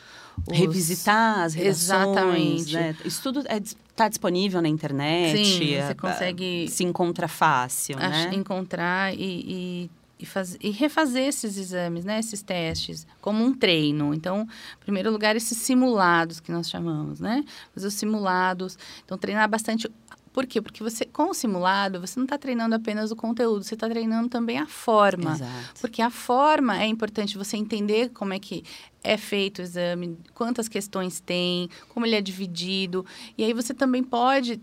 [0.47, 0.57] os...
[0.57, 2.75] revisitar as redações, Exatamente.
[2.75, 2.97] Né?
[3.05, 3.61] Isso tudo está é,
[3.97, 5.45] tá disponível na internet.
[5.45, 8.31] Sim, é, você consegue se encontra fácil, né?
[8.33, 12.19] Encontrar e, e, e, faz, e refazer esses exames, né?
[12.21, 14.15] Esses testes, como um treino.
[14.15, 17.45] Então, em primeiro lugar, esses simulados que nós chamamos, né?
[17.75, 18.79] Fazer os simulados.
[19.05, 19.91] Então, treinar bastante
[20.33, 20.63] por quê?
[20.63, 24.29] Porque você, com o simulado, você não está treinando apenas o conteúdo, você está treinando
[24.29, 25.33] também a forma.
[25.33, 25.81] Exato.
[25.81, 28.65] Porque a forma é importante você entender como é que
[29.05, 33.05] é feito o exame, quantas questões tem, como ele é dividido.
[33.37, 34.61] E aí você também pode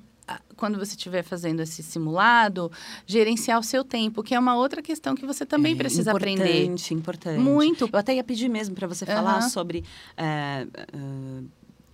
[0.56, 2.72] quando você estiver fazendo esse simulado,
[3.08, 6.42] gerenciar o seu tempo, que é uma outra questão que você também é, precisa importante,
[6.42, 6.64] aprender.
[6.66, 7.40] Importante, importante.
[7.40, 7.90] Muito.
[7.92, 9.84] Eu até ia pedir mesmo para você falar sobre
[10.16, 10.68] é,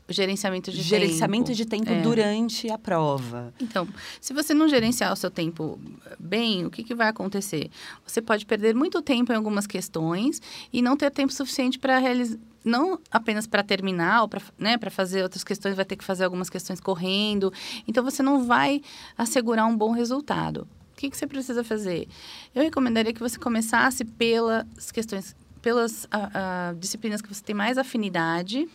[0.07, 1.57] gerenciamento de gerenciamento tempo.
[1.57, 2.01] de tempo é.
[2.01, 3.53] durante a prova.
[3.59, 3.87] Então,
[4.21, 5.79] se você não gerenciar o seu tempo
[6.19, 7.69] bem, o que, que vai acontecer?
[8.05, 10.41] Você pode perder muito tempo em algumas questões
[10.71, 15.21] e não ter tempo suficiente para realizar não apenas para terminar ou para né, fazer
[15.21, 17.53] outras questões, vai ter que fazer algumas questões correndo.
[17.87, 18.81] Então, você não vai
[19.15, 20.67] assegurar um bom resultado.
[20.91, 22.07] O que, que você precisa fazer?
[22.55, 27.77] Eu recomendaria que você começasse pelas questões, pelas a, a, disciplinas que você tem mais
[27.77, 28.67] afinidade,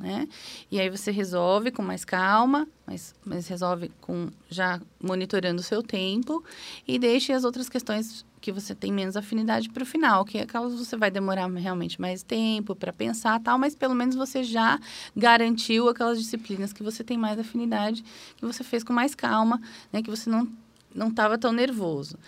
[0.00, 0.26] né?
[0.70, 5.82] E aí você resolve com mais calma, mas, mas resolve com já monitorando o seu
[5.82, 6.42] tempo
[6.88, 10.42] e deixe as outras questões que você tem menos afinidade para o final, que é
[10.42, 14.80] aquelas você vai demorar realmente mais tempo para pensar tal, mas pelo menos você já
[15.14, 18.02] garantiu aquelas disciplinas que você tem mais afinidade,
[18.36, 19.60] que você fez com mais calma,
[19.92, 20.02] né?
[20.02, 20.48] Que você não
[20.92, 22.18] não estava tão nervoso.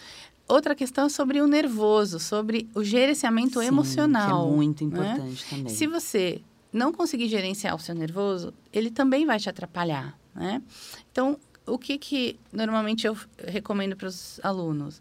[0.47, 4.47] Outra questão é sobre o nervoso, sobre o gerenciamento Sim, emocional.
[4.47, 4.91] Que é muito né?
[4.91, 5.75] importante também.
[5.75, 10.63] Se você não conseguir gerenciar o seu nervoso, ele também vai te atrapalhar, né?
[11.11, 14.99] Então, o que que normalmente eu recomendo para os alunos?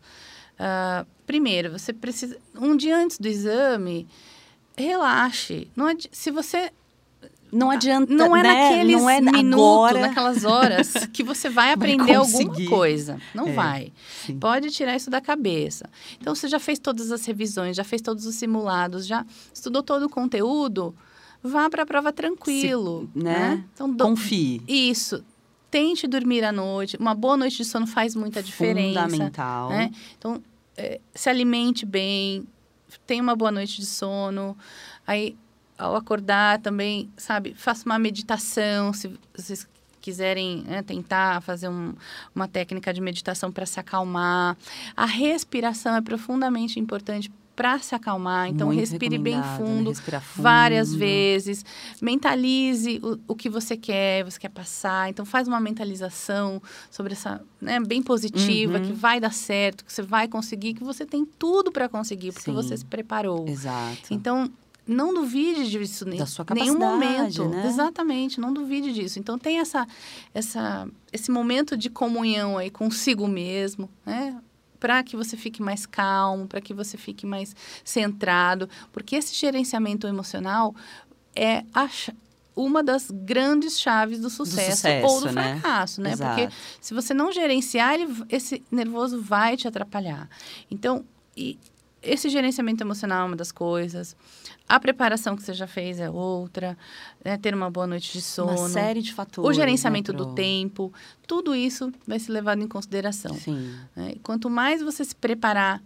[0.59, 4.07] Uh, primeiro, você precisa um dia antes do exame,
[4.75, 5.71] relaxe.
[5.75, 6.71] Não se você
[7.51, 8.53] não adianta, não é né?
[8.53, 9.99] naqueles não é minutos, agora...
[10.01, 13.19] naquelas horas que você vai aprender alguma coisa.
[13.33, 13.93] Não é, vai.
[14.25, 14.39] Sim.
[14.39, 15.89] Pode tirar isso da cabeça.
[16.19, 20.05] Então, você já fez todas as revisões, já fez todos os simulados, já estudou todo
[20.05, 20.95] o conteúdo
[21.43, 23.39] vá para a prova tranquilo, Se, né?
[23.39, 23.65] né?
[23.73, 24.03] Então, do...
[24.03, 24.61] confie.
[24.67, 25.23] Isso.
[25.69, 26.97] Tente dormir à noite.
[26.97, 29.01] Uma boa noite de sono faz muita diferença.
[29.03, 29.69] Fundamental.
[29.69, 29.91] Né?
[30.17, 30.41] Então,
[30.77, 32.45] é, se alimente bem,
[33.07, 34.57] tenha uma boa noite de sono.
[35.07, 35.37] Aí,
[35.77, 39.67] ao acordar também, sabe, faça uma meditação, se vocês
[40.01, 41.93] quiserem né, tentar fazer um,
[42.35, 44.57] uma técnica de meditação para se acalmar.
[44.97, 48.47] A respiração é profundamente importante para se acalmar.
[48.47, 49.57] Então, Muito respire bem né?
[49.57, 51.65] fundo, fundo, várias vezes.
[52.01, 55.09] Mentalize o, o, que você quer, você quer passar.
[55.09, 58.85] Então, faz uma mentalização sobre essa, né, bem positiva, uhum.
[58.85, 62.51] que vai dar certo, que você vai conseguir, que você tem tudo para conseguir, porque
[62.51, 62.55] Sim.
[62.55, 63.47] você se preparou.
[63.47, 64.13] Exato.
[64.13, 64.49] Então,
[64.87, 67.47] não duvide disso da sua nenhum momento.
[67.47, 67.67] Né?
[67.67, 69.19] Exatamente, não duvide disso.
[69.19, 69.87] Então tem essa,
[70.33, 74.35] essa, esse momento de comunhão aí consigo mesmo, né?
[74.81, 80.07] Para que você fique mais calmo, para que você fique mais centrado, porque esse gerenciamento
[80.07, 80.75] emocional
[81.33, 81.87] é a,
[82.55, 85.59] uma das grandes chaves do sucesso, do sucesso ou do né?
[85.59, 86.13] fracasso, né?
[86.13, 86.41] Exato.
[86.41, 90.27] Porque se você não gerenciar, ele, esse nervoso vai te atrapalhar.
[90.69, 91.05] Então,
[91.37, 91.57] e
[92.01, 94.15] esse gerenciamento emocional é uma das coisas.
[94.67, 96.77] A preparação que você já fez é outra.
[97.23, 97.37] Né?
[97.37, 98.51] Ter uma boa noite de sono.
[98.51, 99.49] Uma série de fatores.
[99.49, 100.91] O gerenciamento né, do tempo.
[101.27, 103.33] Tudo isso vai ser levado em consideração.
[103.35, 103.75] Sim.
[103.95, 104.15] Né?
[104.23, 105.81] Quanto mais você se preparar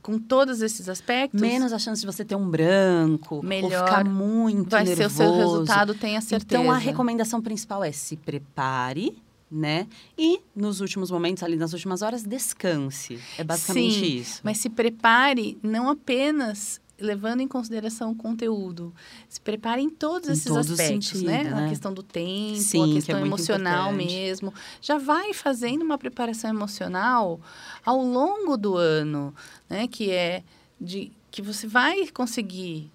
[0.00, 1.40] com todos esses aspectos...
[1.40, 3.44] Menos a chance de você ter um branco.
[3.44, 3.80] Melhor.
[3.80, 5.16] Ou ficar muito vai nervoso.
[5.16, 6.62] ser o seu resultado, tenha certeza.
[6.62, 9.20] Então, a recomendação principal é se prepare
[9.50, 9.86] né?
[10.18, 13.20] E nos últimos momentos, ali nas últimas horas, descanse.
[13.38, 14.40] É basicamente Sim, isso.
[14.42, 18.92] Mas se prepare não apenas levando em consideração o conteúdo.
[19.28, 21.44] Se prepare em todos em esses todo aspectos, sentido, né?
[21.44, 21.66] né?
[21.66, 24.14] A questão do tempo, Sim, a questão que é emocional importante.
[24.14, 24.54] mesmo.
[24.80, 27.38] Já vai fazendo uma preparação emocional
[27.84, 29.34] ao longo do ano,
[29.68, 29.86] né?
[29.86, 30.42] Que é
[30.80, 32.90] de que você vai conseguir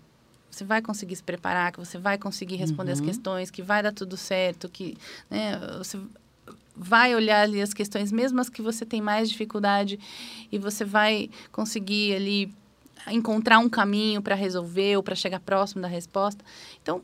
[0.50, 2.96] você vai conseguir se preparar, que você vai conseguir responder Uhum.
[2.96, 4.98] as questões, que vai dar tudo certo, que
[5.30, 5.98] né, você
[6.75, 9.99] vai olhar ali as questões, mesmo as que você tem mais dificuldade,
[10.51, 12.53] e você vai conseguir ali
[13.07, 16.43] encontrar um caminho para resolver ou para chegar próximo da resposta.
[16.81, 17.01] Então,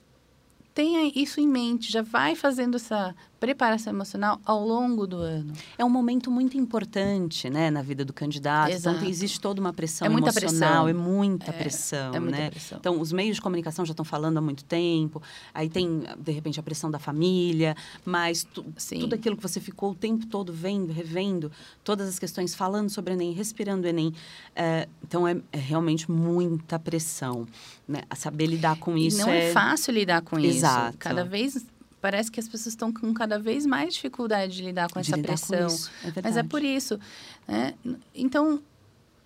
[0.73, 5.54] tenha isso em mente, já vai fazendo essa preparação emocional ao longo do ano.
[5.78, 8.71] É um momento muito importante, né, na vida do candidato.
[8.71, 8.97] Exato.
[8.97, 10.88] Então existe toda uma pressão É muita emocional, pressão.
[10.88, 12.50] é muita É, pressão, é muita né?
[12.50, 12.78] pressão.
[12.80, 15.21] Então os meios de comunicação já estão falando há muito tempo.
[15.54, 18.65] Aí tem de repente a pressão da família, mas tu-
[19.00, 21.52] tudo aquilo que você ficou o tempo todo vendo, revendo,
[21.84, 24.13] todas as questões falando sobre o Enem, respirando o Enem.
[24.56, 27.47] É, então é, é realmente muita pressão,
[27.88, 28.02] né?
[28.10, 29.52] A saber lidar com isso e não é...
[29.52, 30.89] fácil lidar com Exato.
[30.89, 30.97] isso.
[30.97, 31.65] Cada vez
[32.02, 35.16] parece que as pessoas estão com cada vez mais dificuldade de lidar com de essa
[35.18, 35.68] lidar pressão.
[35.68, 35.92] isso.
[36.04, 37.00] É Mas é por isso.
[37.48, 37.74] Né?
[38.14, 38.62] Então,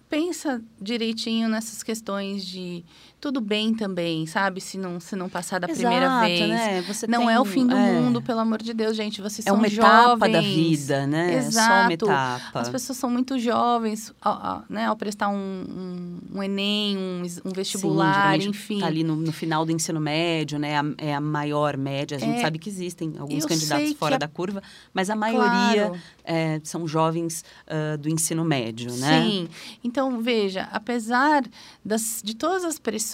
[0.09, 2.83] pensa direitinho nessas questões de
[3.21, 4.59] tudo bem também, sabe?
[4.59, 6.49] Se não, se não passar da primeira Exato, vez.
[6.49, 6.81] né?
[6.87, 7.93] Você Não tem- é o fim do é.
[7.93, 9.21] mundo, pelo amor de Deus, gente.
[9.21, 9.89] Vocês É são uma jovens.
[9.91, 11.35] etapa da vida, né?
[11.35, 11.93] É Só uma Exato.
[11.93, 12.59] etapa.
[12.59, 17.51] As pessoas são muito jovens, ao, né, ao prestar um, um, um Enem, um, um
[17.51, 18.79] vestibular, geralmente enfim.
[18.79, 20.79] Tá ali no, no final do ensino médio, né?
[20.79, 22.17] A- É a maior média.
[22.17, 22.41] A gente É.
[22.41, 26.01] sabe que existem alguns Eu candidatos fora a- da curva, mas a maioria Claro.
[26.23, 29.21] é, são jovens ah, do ensino médio, né?
[29.21, 29.47] Sim.
[29.83, 31.43] Então, veja, apesar
[31.85, 33.10] das, de todas as pressões,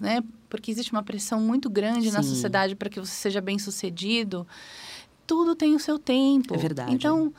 [0.00, 0.22] né?
[0.48, 2.30] Porque existe uma pressão muito grande na Sim.
[2.30, 4.46] sociedade para que você seja bem sucedido,
[5.26, 6.54] tudo tem o seu tempo.
[6.54, 6.92] É verdade.
[6.92, 7.32] Então,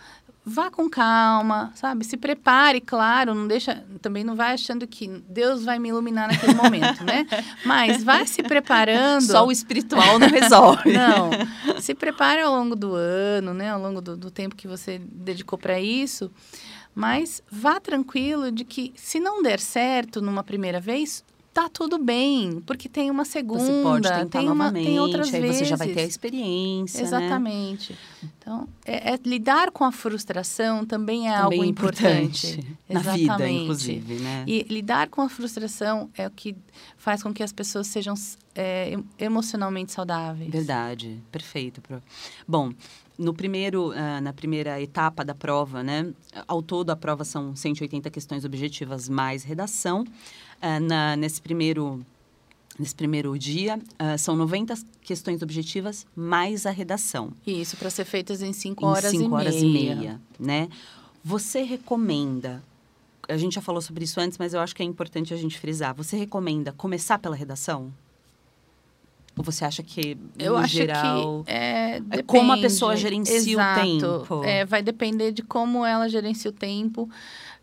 [0.45, 2.03] vá com calma, sabe?
[2.03, 6.53] Se prepare, claro, não deixa, também não vai achando que Deus vai me iluminar naquele
[6.55, 7.27] momento, né?
[7.65, 9.23] Mas vai se preparando.
[9.23, 10.93] Só o espiritual não resolve.
[10.93, 11.29] Não.
[11.79, 13.69] Se prepare ao longo do ano, né?
[13.69, 16.31] Ao longo do, do tempo que você dedicou para isso.
[16.93, 22.61] Mas vá tranquilo de que se não der certo numa primeira vez, tá tudo bem,
[22.65, 25.57] porque tem uma segunda, Você pode tentar tem uma, novamente, tem outras aí vezes.
[25.57, 27.07] você já vai ter a experiência, né?
[27.07, 27.97] Exatamente.
[28.23, 32.59] Então, é, é lidar com a frustração também é Também algo é importante.
[32.89, 33.61] Na vida, Exatamente.
[33.63, 34.43] inclusive, né?
[34.47, 36.55] E lidar com a frustração é o que
[36.97, 38.13] faz com que as pessoas sejam
[38.55, 40.51] é, em- emocionalmente saudáveis.
[40.51, 41.81] Verdade, perfeito.
[42.47, 42.73] Bom,
[43.17, 46.11] no primeiro, ah, na primeira etapa da prova, né?
[46.47, 50.03] Ao todo, a prova são 180 questões objetivas mais redação.
[50.61, 52.05] Ah, na, nesse primeiro
[52.77, 57.31] nesse primeiro dia, ah, são 90 questões objetivas mais a redação.
[57.45, 59.67] Isso, para ser feitas em cinco em horas, cinco e, horas meia.
[59.67, 60.69] e meia, né?
[61.23, 62.63] Você recomenda,
[63.29, 65.59] a gente já falou sobre isso antes, mas eu acho que é importante a gente
[65.59, 65.93] frisar.
[65.95, 67.93] Você recomenda começar pela redação?
[69.37, 71.43] Ou você acha que, Eu acho geral...
[71.43, 73.81] que é, é como a pessoa gerencia o Exato.
[73.81, 74.43] tempo.
[74.43, 77.09] É, vai depender de como ela gerencia o tempo.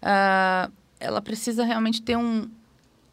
[0.01, 2.49] Ah, ela precisa realmente ter um,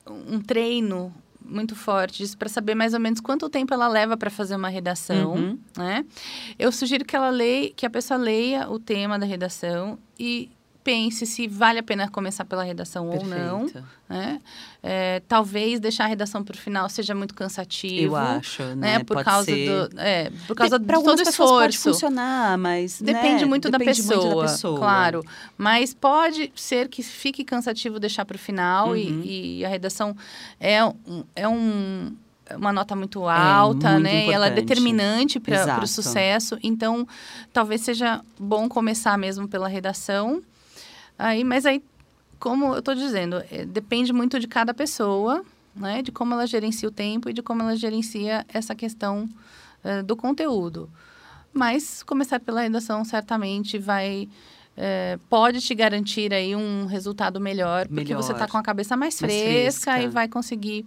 [0.08, 1.14] um treino
[1.48, 5.34] muito forte para saber mais ou menos quanto tempo ela leva para fazer uma redação,
[5.36, 5.60] Uhum.
[5.78, 6.04] né?
[6.58, 10.50] Eu sugiro que ela leia, que a pessoa leia o tema da redação e
[10.86, 13.62] pense se vale a pena começar pela redação ou não.
[13.62, 13.88] Perfeito.
[14.08, 14.40] Né?
[14.84, 18.14] É, talvez deixar a redação para o final seja muito cansativo.
[18.14, 19.00] Eu acho, né?
[19.00, 19.04] né?
[19.04, 22.00] Por causa do, é, por causa Para de todo algumas o pessoas pode esforço.
[22.00, 24.78] funcionar, mas né, Depende, muito, da depende pessoa, muito da pessoa.
[24.78, 25.24] claro.
[25.58, 28.96] Mas pode ser que fique cansativo deixar para o final Uhum.
[28.96, 30.16] e, e a redação
[30.60, 30.78] é,
[31.36, 34.28] é um, é uma nota muito alta, muito né?
[34.28, 34.68] E ela é importante.
[34.68, 36.60] determinante para o sucesso.
[36.62, 37.08] Então,
[37.52, 40.44] talvez seja bom começar mesmo pela redação.
[41.18, 41.84] Aí, mas aí,
[42.40, 45.44] como eu estou dizendo, é, depende muito de cada pessoa,
[45.76, 46.02] né?
[46.02, 49.28] De como ela gerencia o tempo e de como ela gerencia essa questão
[49.84, 50.90] eh, do conteúdo.
[51.54, 54.28] Mas começar pela redação certamente vai
[54.78, 58.52] eh, pode te garantir aí um resultado melhor, porque você está Melhor.
[58.52, 60.02] com a cabeça mais Mais fresca, fresca.
[60.02, 60.86] e vai conseguir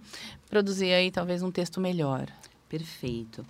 [0.49, 2.27] produzir aí talvez um texto melhor.
[2.67, 3.43] Perfeito.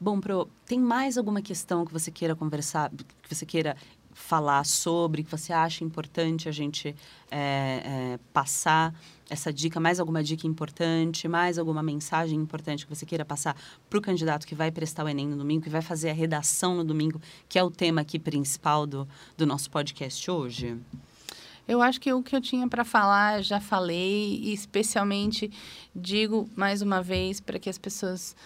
[0.00, 2.90] Bom, Pro, tem mais alguma questão que você queira conversar,
[3.22, 3.76] que você queira
[4.14, 6.94] falar sobre, que você acha importante a gente
[7.30, 8.94] é, é, passar
[9.28, 13.56] essa dica, mais alguma dica importante, mais alguma mensagem importante que você queira passar
[13.90, 16.76] para o candidato que vai prestar o Enem no domingo, que vai fazer a redação
[16.76, 20.78] no domingo, que é o tema aqui principal do, do nosso podcast hoje?
[21.66, 25.50] Eu acho que o que eu tinha para falar já falei e especialmente
[25.96, 28.36] digo mais uma vez para que as pessoas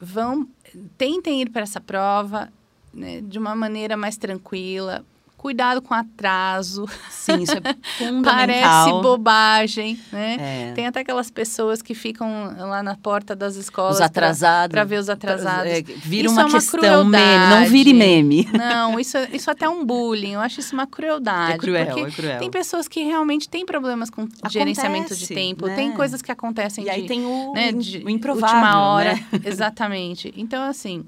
[0.00, 0.48] vão
[0.96, 2.52] tentem ir para essa prova
[2.96, 5.04] né, de uma maneira mais tranquila.
[5.36, 6.86] Cuidado com atraso.
[7.10, 7.60] Sim, isso é
[8.24, 10.70] Parece bobagem, né?
[10.70, 10.72] É.
[10.72, 14.72] Tem até aquelas pessoas que ficam lá na porta das escolas Os atrasados.
[14.72, 15.70] para ver os atrasados.
[15.70, 17.46] É, vira Isso uma é uma questão meme.
[17.50, 18.48] Não vire meme.
[18.56, 20.32] Não, isso, isso até é um bullying.
[20.32, 21.52] Eu acho isso uma crueldade.
[21.52, 22.38] É cruel, porque é cruel.
[22.38, 25.66] Tem pessoas que realmente têm problemas com gerenciamento de Acontece, tempo.
[25.66, 25.76] né?
[25.76, 29.14] Tem coisas que acontecem E aí de, tem o, né, de o improvável, última hora.
[29.14, 29.26] né?
[29.44, 30.32] Exatamente.
[30.34, 31.04] Então, assim,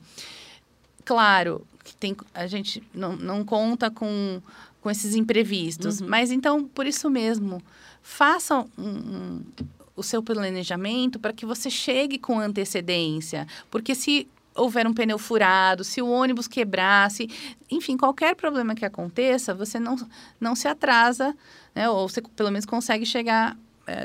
[1.05, 4.41] claro que tem, a gente não, não conta com,
[4.81, 6.01] com esses imprevistos.
[6.01, 6.09] Uhum.
[6.09, 7.63] Mas então, por isso mesmo,
[8.03, 9.43] faça um- um-
[9.97, 13.47] o seu planejamento para que você chegue com antecedência.
[13.71, 17.29] Porque se houver um pneu furado, se o ônibus quebrasse,
[17.71, 19.97] enfim, qualquer problema que aconteça, você não,
[20.41, 21.35] não se atrasa,
[21.75, 21.89] né?
[21.89, 23.57] Ou você pelo menos consegue chegar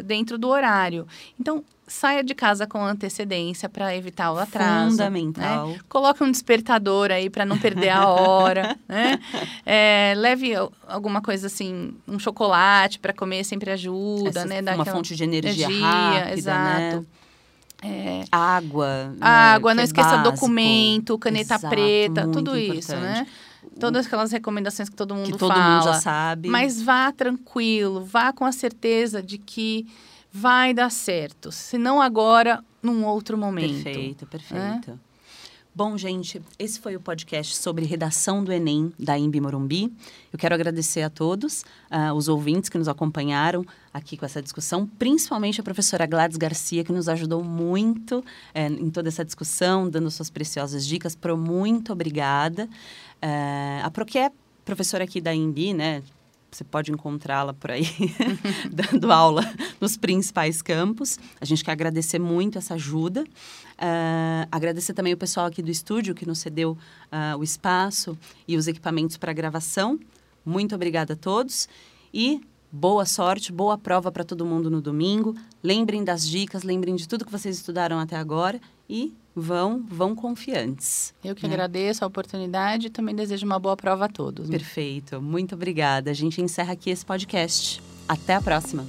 [0.04, 1.08] dentro do horário.
[1.40, 4.92] Então, saia de casa com antecedência para evitar o atraso.
[4.92, 5.70] Fundamental.
[5.70, 5.80] Né?
[5.90, 8.78] Coloque um despertador aí para não perder a hora.
[8.88, 9.20] né?
[9.66, 10.54] É, leve
[10.88, 14.62] alguma coisa assim, um chocolate para comer sempre ajuda, Essa, né?
[14.74, 16.34] uma fonte de energia, energia rápida, né?
[16.34, 16.98] exato.
[16.98, 17.06] Né?
[17.86, 19.14] É, água.
[19.20, 20.32] Água, né, não é esqueça básico.
[20.32, 22.80] documento, caneta Exato, preta, tudo importante.
[22.80, 23.28] isso, né?
[23.80, 25.76] Todas aquelas recomendações que todo mundo que todo fala.
[25.76, 26.50] mundo já sabe.
[26.50, 29.88] Mas vá tranquilo, vá com a certeza de que
[30.32, 31.52] vai dar certo.
[31.52, 33.84] Se não agora, num outro momento.
[33.84, 34.92] Perfeito, perfeito.
[34.92, 35.14] É?
[35.76, 39.92] Bom, gente, esse foi o podcast sobre redação do Enem da Imbi Morumbi.
[40.32, 44.88] Eu quero agradecer a todos, uh, os ouvintes que nos acompanharam aqui com essa discussão,
[44.88, 48.24] principalmente a professora Gladys Garcia, que nos ajudou muito
[48.54, 51.16] é, em toda essa discussão, dando suas preciosas dicas.
[51.16, 52.68] Pro, muito obrigada.
[53.22, 54.32] Uh, a Pro, que é
[54.66, 56.02] professora aqui da Imbi, né?
[56.50, 57.88] Você pode encontrá-la por aí,
[58.72, 59.44] dando aula
[59.82, 61.18] nos principais campos.
[61.42, 63.24] A gente quer agradecer muito essa ajuda.
[63.24, 66.78] Uh, agradecer também o pessoal aqui do estúdio que nos cedeu
[67.12, 68.18] uh, o espaço
[68.48, 70.00] e os equipamentos para gravação.
[70.46, 71.68] Muito obrigada a todos.
[72.14, 72.40] E
[72.74, 75.36] boa sorte, boa prova para todo mundo no domingo.
[75.62, 78.60] Lembrem das dicas, lembrem de tudo que vocês estudaram até agora
[78.90, 81.14] e vão, vão confiantes.
[81.24, 81.54] Eu que né?
[81.54, 84.50] agradeço a oportunidade e também desejo uma boa prova a todos.
[84.50, 84.58] Né?
[84.58, 86.10] Perfeito, muito obrigada.
[86.10, 87.80] A gente encerra aqui esse podcast.
[88.08, 88.86] Até a próxima.